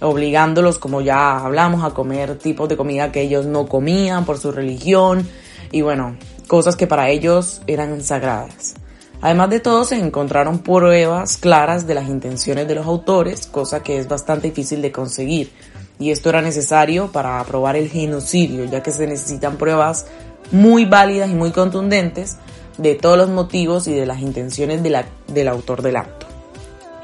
obligándolos, 0.00 0.78
como 0.78 1.02
ya 1.02 1.38
hablamos, 1.38 1.84
a 1.84 1.90
comer 1.90 2.38
tipos 2.38 2.68
de 2.68 2.78
comida 2.78 3.12
que 3.12 3.20
ellos 3.20 3.44
no 3.44 3.66
comían 3.66 4.24
por 4.24 4.38
su 4.38 4.52
religión 4.52 5.28
y 5.72 5.80
bueno, 5.80 6.16
cosas 6.46 6.76
que 6.76 6.86
para 6.86 7.08
ellos 7.10 7.62
eran 7.66 8.00
sagradas. 8.02 8.74
Además 9.20 9.50
de 9.50 9.60
todo, 9.60 9.84
se 9.84 9.96
encontraron 9.96 10.58
pruebas 10.58 11.36
claras 11.36 11.86
de 11.86 11.94
las 11.94 12.08
intenciones 12.08 12.66
de 12.66 12.74
los 12.74 12.86
autores, 12.86 13.46
cosa 13.46 13.82
que 13.82 13.98
es 13.98 14.08
bastante 14.08 14.48
difícil 14.48 14.82
de 14.82 14.90
conseguir. 14.90 15.52
Y 16.00 16.10
esto 16.10 16.28
era 16.28 16.42
necesario 16.42 17.12
para 17.12 17.38
aprobar 17.38 17.76
el 17.76 17.88
genocidio, 17.88 18.64
ya 18.64 18.82
que 18.82 18.90
se 18.90 19.06
necesitan 19.06 19.56
pruebas 19.56 20.06
muy 20.50 20.84
válidas 20.84 21.30
y 21.30 21.34
muy 21.34 21.52
contundentes 21.52 22.36
de 22.78 22.96
todos 22.96 23.16
los 23.16 23.28
motivos 23.28 23.86
y 23.86 23.94
de 23.94 24.06
las 24.06 24.20
intenciones 24.20 24.82
del 24.82 25.48
autor 25.48 25.82
del 25.82 25.96
acto. 25.96 26.26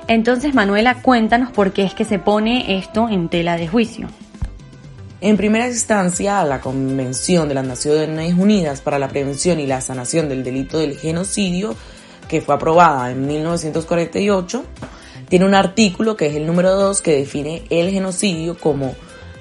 Entonces, 0.08 0.54
Manuela, 0.54 1.02
cuéntanos 1.02 1.52
por 1.52 1.72
qué 1.72 1.84
es 1.84 1.94
que 1.94 2.04
se 2.04 2.18
pone 2.18 2.78
esto 2.78 3.08
en 3.08 3.28
tela 3.28 3.56
de 3.56 3.68
juicio. 3.68 4.08
En 5.20 5.36
primera 5.36 5.66
instancia, 5.66 6.44
la 6.44 6.60
Convención 6.60 7.48
de 7.48 7.54
las 7.54 7.66
Naciones 7.66 8.34
Unidas 8.34 8.80
para 8.80 9.00
la 9.00 9.08
Prevención 9.08 9.58
y 9.58 9.66
la 9.66 9.80
Sanación 9.80 10.28
del 10.28 10.44
Delito 10.44 10.78
del 10.78 10.96
Genocidio, 10.96 11.74
que 12.28 12.40
fue 12.40 12.54
aprobada 12.54 13.10
en 13.10 13.26
1948, 13.26 14.64
tiene 15.28 15.44
un 15.44 15.56
artículo 15.56 16.16
que 16.16 16.26
es 16.26 16.36
el 16.36 16.46
número 16.46 16.70
2 16.76 17.02
que 17.02 17.16
define 17.16 17.64
el 17.68 17.90
genocidio 17.90 18.56
como 18.56 18.94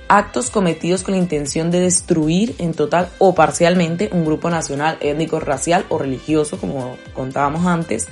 actos 0.07 0.49
cometidos 0.49 1.03
con 1.03 1.13
la 1.13 1.19
intención 1.19 1.69
de 1.69 1.81
destruir 1.81 2.55
en 2.57 2.73
total 2.73 3.09
o 3.19 3.35
parcialmente 3.35 4.09
un 4.11 4.25
grupo 4.25 4.49
nacional, 4.49 4.97
étnico, 4.99 5.39
racial 5.39 5.85
o 5.89 5.99
religioso, 5.99 6.57
como 6.57 6.97
contábamos 7.13 7.67
antes, 7.67 8.07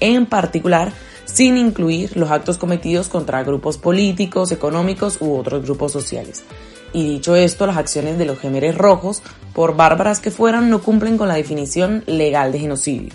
en 0.00 0.26
particular 0.26 0.92
sin 1.24 1.56
incluir 1.56 2.18
los 2.18 2.30
actos 2.30 2.58
cometidos 2.58 3.08
contra 3.08 3.42
grupos 3.44 3.78
políticos, 3.78 4.52
económicos 4.52 5.18
u 5.22 5.36
otros 5.36 5.62
grupos 5.62 5.90
sociales. 5.90 6.44
Y 6.92 7.04
dicho 7.06 7.36
esto, 7.36 7.66
las 7.66 7.76
acciones 7.76 8.18
de 8.18 8.24
los 8.24 8.38
gemeres 8.38 8.76
rojos, 8.76 9.22
por 9.52 9.76
bárbaras 9.76 10.20
que 10.20 10.30
fueran, 10.30 10.70
no 10.70 10.80
cumplen 10.80 11.18
con 11.18 11.28
la 11.28 11.34
definición 11.34 12.02
legal 12.06 12.52
de 12.52 12.60
genocidio, 12.60 13.12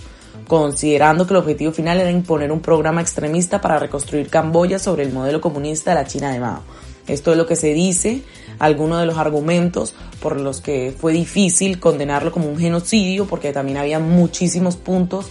considerando 0.47 1.25
que 1.25 1.33
el 1.33 1.39
objetivo 1.39 1.71
final 1.71 1.99
era 1.99 2.11
imponer 2.11 2.51
un 2.51 2.59
programa 2.59 3.01
extremista 3.01 3.61
para 3.61 3.79
reconstruir 3.79 4.29
Camboya 4.29 4.77
sobre 4.77 5.03
el 5.03 5.11
modelo 5.11 5.41
comunista 5.41 5.91
de 5.91 5.95
la 5.95 6.07
China 6.07 6.31
de 6.31 6.39
Mao. 6.39 6.61
Esto 7.07 7.31
es 7.31 7.37
lo 7.37 7.45
que 7.45 7.55
se 7.55 7.73
dice, 7.73 8.21
algunos 8.59 8.99
de 8.99 9.05
los 9.05 9.17
argumentos 9.17 9.93
por 10.21 10.39
los 10.39 10.61
que 10.61 10.93
fue 10.97 11.11
difícil 11.11 11.79
condenarlo 11.79 12.31
como 12.31 12.47
un 12.47 12.57
genocidio, 12.57 13.25
porque 13.25 13.51
también 13.51 13.77
había 13.77 13.99
muchísimos 13.99 14.77
puntos 14.77 15.27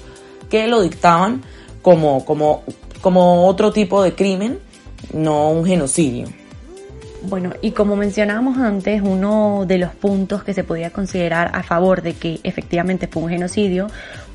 que 0.50 0.66
lo 0.66 0.82
dictaban 0.82 1.42
como, 1.80 2.24
como, 2.24 2.62
como 3.00 3.46
otro 3.46 3.72
tipo 3.72 4.02
de 4.02 4.14
crimen, 4.14 4.58
no 5.14 5.50
un 5.50 5.64
genocidio. 5.64 6.41
Bueno, 7.24 7.52
y 7.62 7.70
como 7.70 7.94
mencionábamos 7.94 8.58
antes, 8.58 9.00
uno 9.02 9.64
de 9.66 9.78
los 9.78 9.94
puntos 9.94 10.42
que 10.42 10.54
se 10.54 10.64
podía 10.64 10.90
considerar 10.90 11.50
a 11.54 11.62
favor 11.62 12.02
de 12.02 12.14
que 12.14 12.40
efectivamente 12.42 13.06
fue 13.06 13.22
un 13.22 13.28
genocidio 13.30 13.88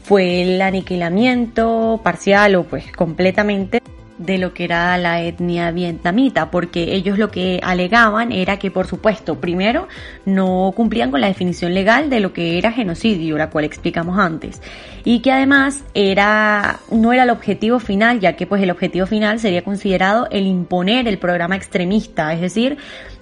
fue 0.08 0.42
el 0.42 0.62
aniquilamiento 0.62 2.00
parcial 2.02 2.56
o 2.56 2.64
pues 2.64 2.90
completamente 2.94 3.82
de 4.18 4.38
lo 4.38 4.54
que 4.54 4.64
era 4.64 4.98
la 4.98 5.22
etnia 5.22 5.72
vietnamita, 5.72 6.50
porque 6.50 6.96
ellos 6.96 7.18
lo 7.18 7.30
que 7.30 7.60
alegaban 7.64 8.32
era 8.32 8.58
que, 8.58 8.72
por 8.72 8.88
supuesto, 8.88 9.40
primero, 9.40 9.88
no 10.26 10.74
cumplían 10.76 11.12
con 11.12 11.22
la 11.22 11.28
definición 11.28 11.74
legal 11.74 12.10
de 12.10 12.20
lo 12.20 12.34
que 12.34 12.58
era 12.58 12.72
genocidio, 12.72 13.38
la 13.38 13.50
cual 13.50 13.66
explicamos 13.66 14.18
antes, 14.18 14.62
y 15.04 15.20
que 15.20 15.32
además 15.32 15.84
era, 15.94 16.80
no 16.92 17.14
era 17.14 17.24
el 17.24 17.30
objetivo 17.30 17.80
final, 17.80 18.20
ya 18.20 18.34
que 18.34 18.48
pues 18.48 18.62
el 18.62 18.72
objetivo 18.72 19.06
final 19.06 19.40
sería 19.40 19.64
considerado 19.64 20.28
el 20.32 20.48
imponer 20.48 21.08
el 21.08 21.18
programa 21.18 21.56
extremista, 21.56 22.34
es 22.34 22.42
decir, 22.42 22.78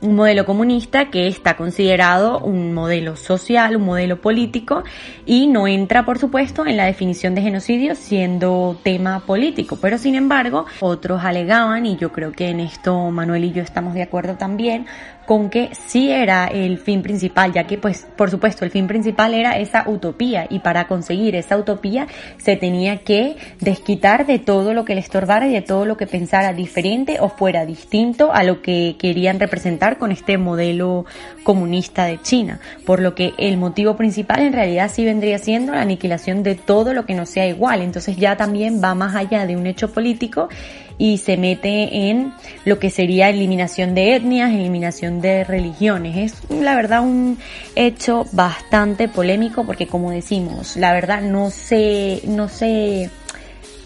un 0.05 0.15
modelo 0.15 0.45
comunista 0.45 1.09
que 1.09 1.27
está 1.27 1.57
considerado 1.57 2.39
un 2.39 2.73
modelo 2.73 3.15
social, 3.15 3.75
un 3.75 3.85
modelo 3.85 4.21
político, 4.21 4.83
y 5.25 5.47
no 5.47 5.67
entra, 5.67 6.05
por 6.05 6.19
supuesto, 6.19 6.65
en 6.65 6.77
la 6.77 6.85
definición 6.85 7.35
de 7.35 7.41
genocidio 7.41 7.95
siendo 7.95 8.77
tema 8.83 9.21
político, 9.25 9.77
pero 9.81 9.97
sin 9.97 10.15
embargo, 10.15 10.65
otros 10.79 11.23
alegaban, 11.23 11.85
y 11.85 11.97
yo 11.97 12.11
creo 12.11 12.31
que 12.31 12.49
en 12.49 12.59
esto 12.59 13.11
Manuel 13.11 13.45
y 13.45 13.51
yo 13.51 13.63
estamos 13.63 13.93
de 13.93 14.03
acuerdo 14.03 14.35
también, 14.35 14.85
con 15.25 15.49
que 15.49 15.69
sí 15.73 16.11
era 16.11 16.45
el 16.45 16.77
fin 16.77 17.01
principal, 17.01 17.51
ya 17.51 17.65
que 17.65 17.77
pues 17.77 18.07
por 18.15 18.29
supuesto 18.29 18.63
el 18.63 18.71
fin 18.71 18.87
principal 18.87 19.33
era 19.33 19.57
esa 19.57 19.83
utopía 19.87 20.45
y 20.49 20.59
para 20.59 20.87
conseguir 20.87 21.35
esa 21.35 21.57
utopía 21.57 22.07
se 22.37 22.55
tenía 22.55 22.97
que 22.99 23.35
desquitar 23.59 24.25
de 24.25 24.39
todo 24.39 24.73
lo 24.73 24.85
que 24.85 24.95
le 24.95 25.01
estorbara 25.01 25.47
y 25.47 25.53
de 25.53 25.61
todo 25.61 25.85
lo 25.85 25.97
que 25.97 26.07
pensara 26.07 26.53
diferente 26.53 27.17
o 27.19 27.29
fuera 27.29 27.65
distinto 27.65 28.31
a 28.33 28.43
lo 28.43 28.61
que 28.61 28.95
querían 28.99 29.39
representar 29.39 29.94
con 29.97 30.11
este 30.11 30.37
modelo 30.37 31.05
comunista 31.43 32.05
de 32.05 32.21
China, 32.21 32.59
por 32.85 33.01
lo 33.01 33.15
que 33.15 33.33
el 33.37 33.57
motivo 33.57 33.95
principal 33.95 34.41
en 34.41 34.53
realidad 34.53 34.91
sí 34.93 35.05
vendría 35.05 35.37
siendo 35.39 35.73
la 35.73 35.81
aniquilación 35.81 36.43
de 36.43 36.55
todo 36.55 36.93
lo 36.93 37.05
que 37.05 37.13
no 37.13 37.25
sea 37.25 37.47
igual, 37.47 37.81
entonces 37.81 38.17
ya 38.17 38.35
también 38.37 38.81
va 38.83 38.95
más 38.95 39.15
allá 39.15 39.45
de 39.45 39.55
un 39.55 39.67
hecho 39.67 39.91
político 39.91 40.49
y 40.97 41.17
se 41.17 41.37
mete 41.37 42.09
en 42.09 42.33
lo 42.63 42.79
que 42.79 42.89
sería 42.89 43.29
eliminación 43.29 43.95
de 43.95 44.15
etnias, 44.15 44.51
eliminación 44.51 45.21
de 45.21 45.43
religiones. 45.43 46.33
Es 46.33 46.49
la 46.49 46.75
verdad 46.75 47.01
un 47.01 47.37
hecho 47.75 48.25
bastante 48.31 49.07
polémico 49.07 49.65
porque 49.65 49.87
como 49.87 50.11
decimos, 50.11 50.77
la 50.77 50.93
verdad 50.93 51.21
no 51.21 51.49
se, 51.49 52.21
no 52.25 52.47
se, 52.47 53.09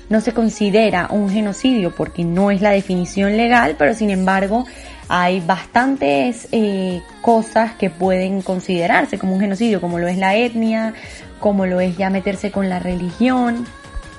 no 0.10 0.22
se 0.22 0.34
considera 0.34 1.08
un 1.12 1.30
genocidio 1.30 1.94
porque 1.96 2.24
no 2.24 2.52
es 2.52 2.62
la 2.62 2.72
definición 2.72 3.38
legal, 3.38 3.76
pero 3.78 3.94
sin 3.94 4.12
embargo 4.12 4.66
hay 5.10 5.40
bastantes 5.42 6.48
eh, 6.52 7.02
cosas 7.22 7.74
que 7.74 7.90
pueden 7.90 8.44
considerarse 8.44 9.18
como 9.18 9.34
un 9.34 9.40
genocidio, 9.42 9.82
como 9.82 9.98
lo 9.98 10.08
es 10.08 10.18
la 10.18 10.36
etnia, 10.36 10.94
como 11.40 11.66
lo 11.66 11.82
es 11.82 11.98
ya 11.98 12.12
meterse 12.12 12.52
con 12.52 12.70
la 12.70 12.78
religión, 12.78 13.66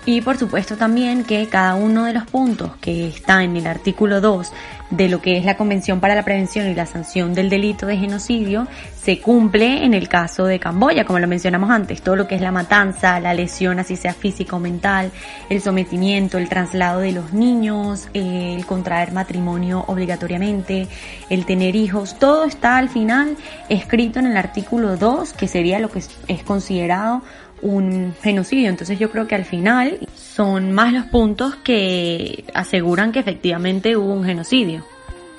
y 0.07 0.21
por 0.23 0.39
supuesto 0.39 0.77
también 0.77 1.25
que 1.25 1.47
cada 1.49 1.75
uno 1.75 2.05
de 2.05 2.15
los 2.15 2.25
puntos 2.25 2.73
que 2.81 3.09
está 3.09 3.43
en 3.45 3.57
el 3.57 3.67
artículo 3.67 4.21
2 4.21 4.53
de 4.91 5.09
lo 5.09 5.21
que 5.21 5.37
es 5.37 5.45
la 5.45 5.57
Convención 5.57 6.01
para 6.01 6.15
la 6.15 6.25
Prevención 6.25 6.67
y 6.69 6.75
la 6.75 6.87
Sanción 6.87 7.33
del 7.33 7.49
Delito 7.49 7.87
de 7.87 7.97
Genocidio 7.97 8.67
se 9.01 9.21
cumple 9.21 9.85
en 9.85 9.95
el 9.95 10.09
caso 10.09 10.47
de 10.47 10.59
Camboya, 10.59 11.05
como 11.05 11.19
lo 11.21 11.29
mencionamos 11.29 11.71
antes, 11.71 12.03
todo 12.03 12.17
lo 12.17 12.27
que 12.27 12.35
es 12.35 12.41
la 12.41 12.51
matanza, 12.51 13.21
la 13.21 13.33
lesión 13.33 13.79
así 13.79 13.97
sea 13.97 14.13
física 14.13 14.57
o 14.57 14.59
mental, 14.59 15.13
el 15.49 15.61
sometimiento, 15.61 16.39
el 16.39 16.49
traslado 16.49 17.01
de 17.01 17.13
los 17.13 17.33
niños, 17.33 18.09
el 18.15 18.67
contraer 18.67 19.13
matrimonio 19.13 19.85
obligatoriamente, 19.87 20.89
el 21.29 21.47
tener 21.47 21.77
hijos, 21.77 22.19
todo 22.19 22.45
está 22.45 22.77
al 22.77 22.89
final 22.89 23.37
escrito 23.69 24.19
en 24.19 24.27
el 24.27 24.37
artículo 24.37 24.97
2, 24.97 25.35
que 25.35 25.47
sería 25.47 25.79
lo 25.79 25.91
que 25.91 26.01
es 26.01 26.43
considerado 26.43 27.23
un 27.63 28.15
genocidio. 28.23 28.69
Entonces 28.69 28.99
yo 28.99 29.11
creo 29.11 29.27
que 29.27 29.35
al 29.35 29.45
final 29.45 29.99
son 30.15 30.73
más 30.73 30.93
los 30.93 31.05
puntos 31.07 31.57
que 31.57 32.45
aseguran 32.55 33.13
que 33.13 33.21
efectivamente 33.21 33.97
hubo 33.97 34.13
un 34.13 34.25
genocidio. 34.25 34.85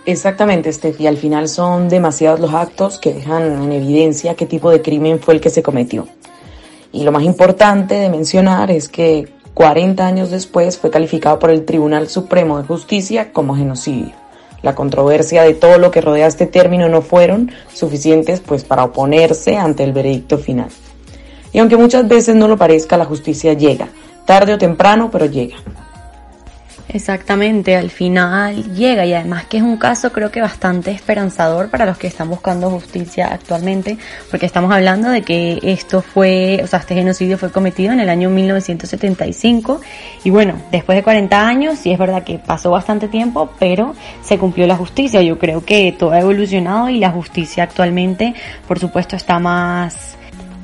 Exactamente, 0.06 0.72
Steffi. 0.74 1.08
Al 1.08 1.18
final 1.18 1.48
son 1.48 1.90
demasiados 1.90 2.40
los 2.40 2.54
actos 2.54 2.98
que 2.98 3.14
dejan 3.14 3.64
en 3.64 3.72
evidencia 3.72 4.36
qué 4.36 4.46
tipo 4.46 4.72
de 4.72 4.82
crimen 4.82 5.20
fue 5.20 5.36
el 5.36 5.42
que 5.42 5.50
se 5.50 5.62
cometió. 5.62 6.08
Y 6.92 7.04
lo 7.04 7.12
más 7.12 7.24
importante 7.24 7.96
de 7.96 8.10
mencionar 8.10 8.72
es 8.72 8.90
que 8.90 9.32
40 9.54 10.06
años 10.06 10.32
después 10.32 10.78
fue 10.78 10.90
calificado 10.90 11.40
por 11.40 11.52
el 11.52 11.66
Tribunal 11.66 12.08
Supremo 12.10 12.58
de 12.58 12.64
Justicia 12.64 13.32
como 13.32 13.56
genocidio, 13.56 14.14
la 14.62 14.76
controversia 14.76 15.44
de 15.44 15.54
todo 15.54 15.78
lo 15.78 15.92
que 15.92 16.02
rodea 16.02 16.28
este 16.28 16.46
término 16.46 16.88
no 16.88 17.02
fueron 17.02 17.52
suficientes 17.74 18.42
pues 18.42 18.64
para 18.64 18.84
oponerse 18.84 19.58
ante 19.58 19.84
el 19.84 19.94
veredicto 19.94 20.38
final. 20.38 20.70
Y 21.54 21.60
aunque 21.60 21.78
muchas 21.78 22.08
veces 22.08 22.36
no 22.36 22.48
lo 22.48 22.58
parezca, 22.58 22.98
la 22.98 23.06
justicia 23.06 23.54
llega, 23.54 23.88
tarde 24.26 24.54
o 24.54 24.58
temprano, 24.58 25.10
pero 25.12 25.26
llega. 25.26 25.58
Exactamente, 26.94 27.78
al 27.78 27.90
final 27.90 28.74
llega 28.74 29.06
y 29.06 29.14
además 29.14 29.46
que 29.46 29.58
es 29.58 29.64
un 29.64 29.78
caso 29.78 30.12
creo 30.12 30.30
que 30.30 30.42
bastante 30.42 30.92
esperanzador 30.92 31.70
para 31.70 31.86
los 31.86 31.98
que 31.98 32.08
están 32.08 32.30
buscando 32.30 32.70
justicia 32.70 33.30
actualmente, 33.32 33.98
porque 34.30 34.46
estamos 34.46 34.74
hablando 34.74 35.08
de 35.08 35.22
que 35.22 35.60
esto 35.64 36.02
fue, 36.02 36.60
o 36.62 36.68
sea, 36.68 36.80
este 36.80 36.94
genocidio 36.94 37.38
fue 37.38 37.50
cometido 37.50 37.94
en 37.94 38.02
el 38.02 38.10
año 38.10 38.30
1975 38.30 39.80
y 40.26 40.32
bueno, 40.32 40.62
después 40.70 40.98
de 40.98 41.04
40 41.04 41.48
años, 41.48 41.80
sí 41.80 41.94
es 41.94 41.98
verdad 41.98 42.26
que 42.26 42.40
pasó 42.40 42.72
bastante 42.72 43.08
tiempo, 43.08 43.50
pero 43.58 43.96
se 44.22 44.38
cumplió 44.38 44.68
la 44.68 44.76
justicia. 44.76 45.22
Yo 45.22 45.40
creo 45.40 45.64
que 45.64 45.96
todo 45.98 46.12
ha 46.12 46.20
evolucionado 46.20 46.90
y 46.90 47.00
la 47.00 47.12
justicia 47.12 47.64
actualmente, 47.64 48.34
por 48.68 48.80
supuesto, 48.80 49.16
está 49.16 49.40
más 49.40 50.18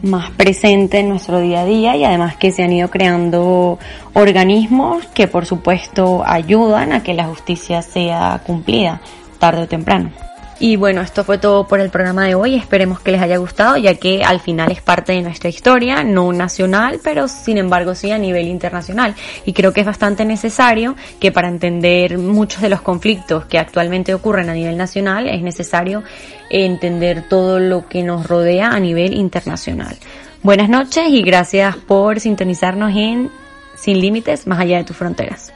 más 0.03 0.31
presente 0.31 0.99
en 0.99 1.09
nuestro 1.09 1.39
día 1.39 1.61
a 1.61 1.65
día 1.65 1.95
y 1.95 2.03
además 2.03 2.35
que 2.37 2.51
se 2.51 2.63
han 2.63 2.71
ido 2.71 2.89
creando 2.89 3.79
organismos 4.13 5.05
que 5.07 5.27
por 5.27 5.45
supuesto 5.45 6.23
ayudan 6.25 6.93
a 6.93 7.03
que 7.03 7.13
la 7.13 7.25
justicia 7.25 7.81
sea 7.81 8.41
cumplida 8.45 9.01
tarde 9.39 9.63
o 9.63 9.67
temprano. 9.67 10.11
Y 10.59 10.75
bueno, 10.75 11.01
esto 11.01 11.23
fue 11.23 11.37
todo 11.37 11.67
por 11.67 11.79
el 11.79 11.91
programa 11.91 12.25
de 12.25 12.33
hoy. 12.33 12.55
Esperemos 12.55 12.99
que 12.99 13.11
les 13.11 13.21
haya 13.21 13.37
gustado, 13.37 13.77
ya 13.77 13.93
que 13.93 14.23
al 14.23 14.39
final 14.39 14.71
es 14.71 14.81
parte 14.81 15.13
de 15.13 15.21
nuestra 15.21 15.49
historia, 15.49 16.03
no 16.03 16.33
nacional, 16.33 16.99
pero 17.03 17.27
sin 17.27 17.59
embargo 17.59 17.93
sí 17.93 18.11
a 18.11 18.17
nivel 18.17 18.47
internacional. 18.47 19.13
Y 19.45 19.53
creo 19.53 19.71
que 19.71 19.81
es 19.81 19.85
bastante 19.85 20.25
necesario 20.25 20.95
que 21.19 21.31
para 21.31 21.47
entender 21.47 22.17
muchos 22.17 22.61
de 22.61 22.69
los 22.69 22.81
conflictos 22.81 23.45
que 23.45 23.59
actualmente 23.59 24.15
ocurren 24.15 24.49
a 24.49 24.53
nivel 24.53 24.77
nacional, 24.77 25.27
es 25.27 25.43
necesario 25.43 26.03
entender 26.49 27.27
todo 27.29 27.59
lo 27.59 27.87
que 27.87 28.01
nos 28.01 28.25
rodea 28.25 28.69
a 28.69 28.79
nivel 28.79 29.13
internacional. 29.13 29.95
Buenas 30.41 30.69
noches 30.69 31.05
y 31.09 31.21
gracias 31.21 31.75
por 31.75 32.19
sintonizarnos 32.19 32.95
en 32.95 33.29
Sin 33.75 33.99
Límites, 33.99 34.47
más 34.47 34.59
allá 34.59 34.77
de 34.77 34.85
tus 34.85 34.97
fronteras. 34.97 35.53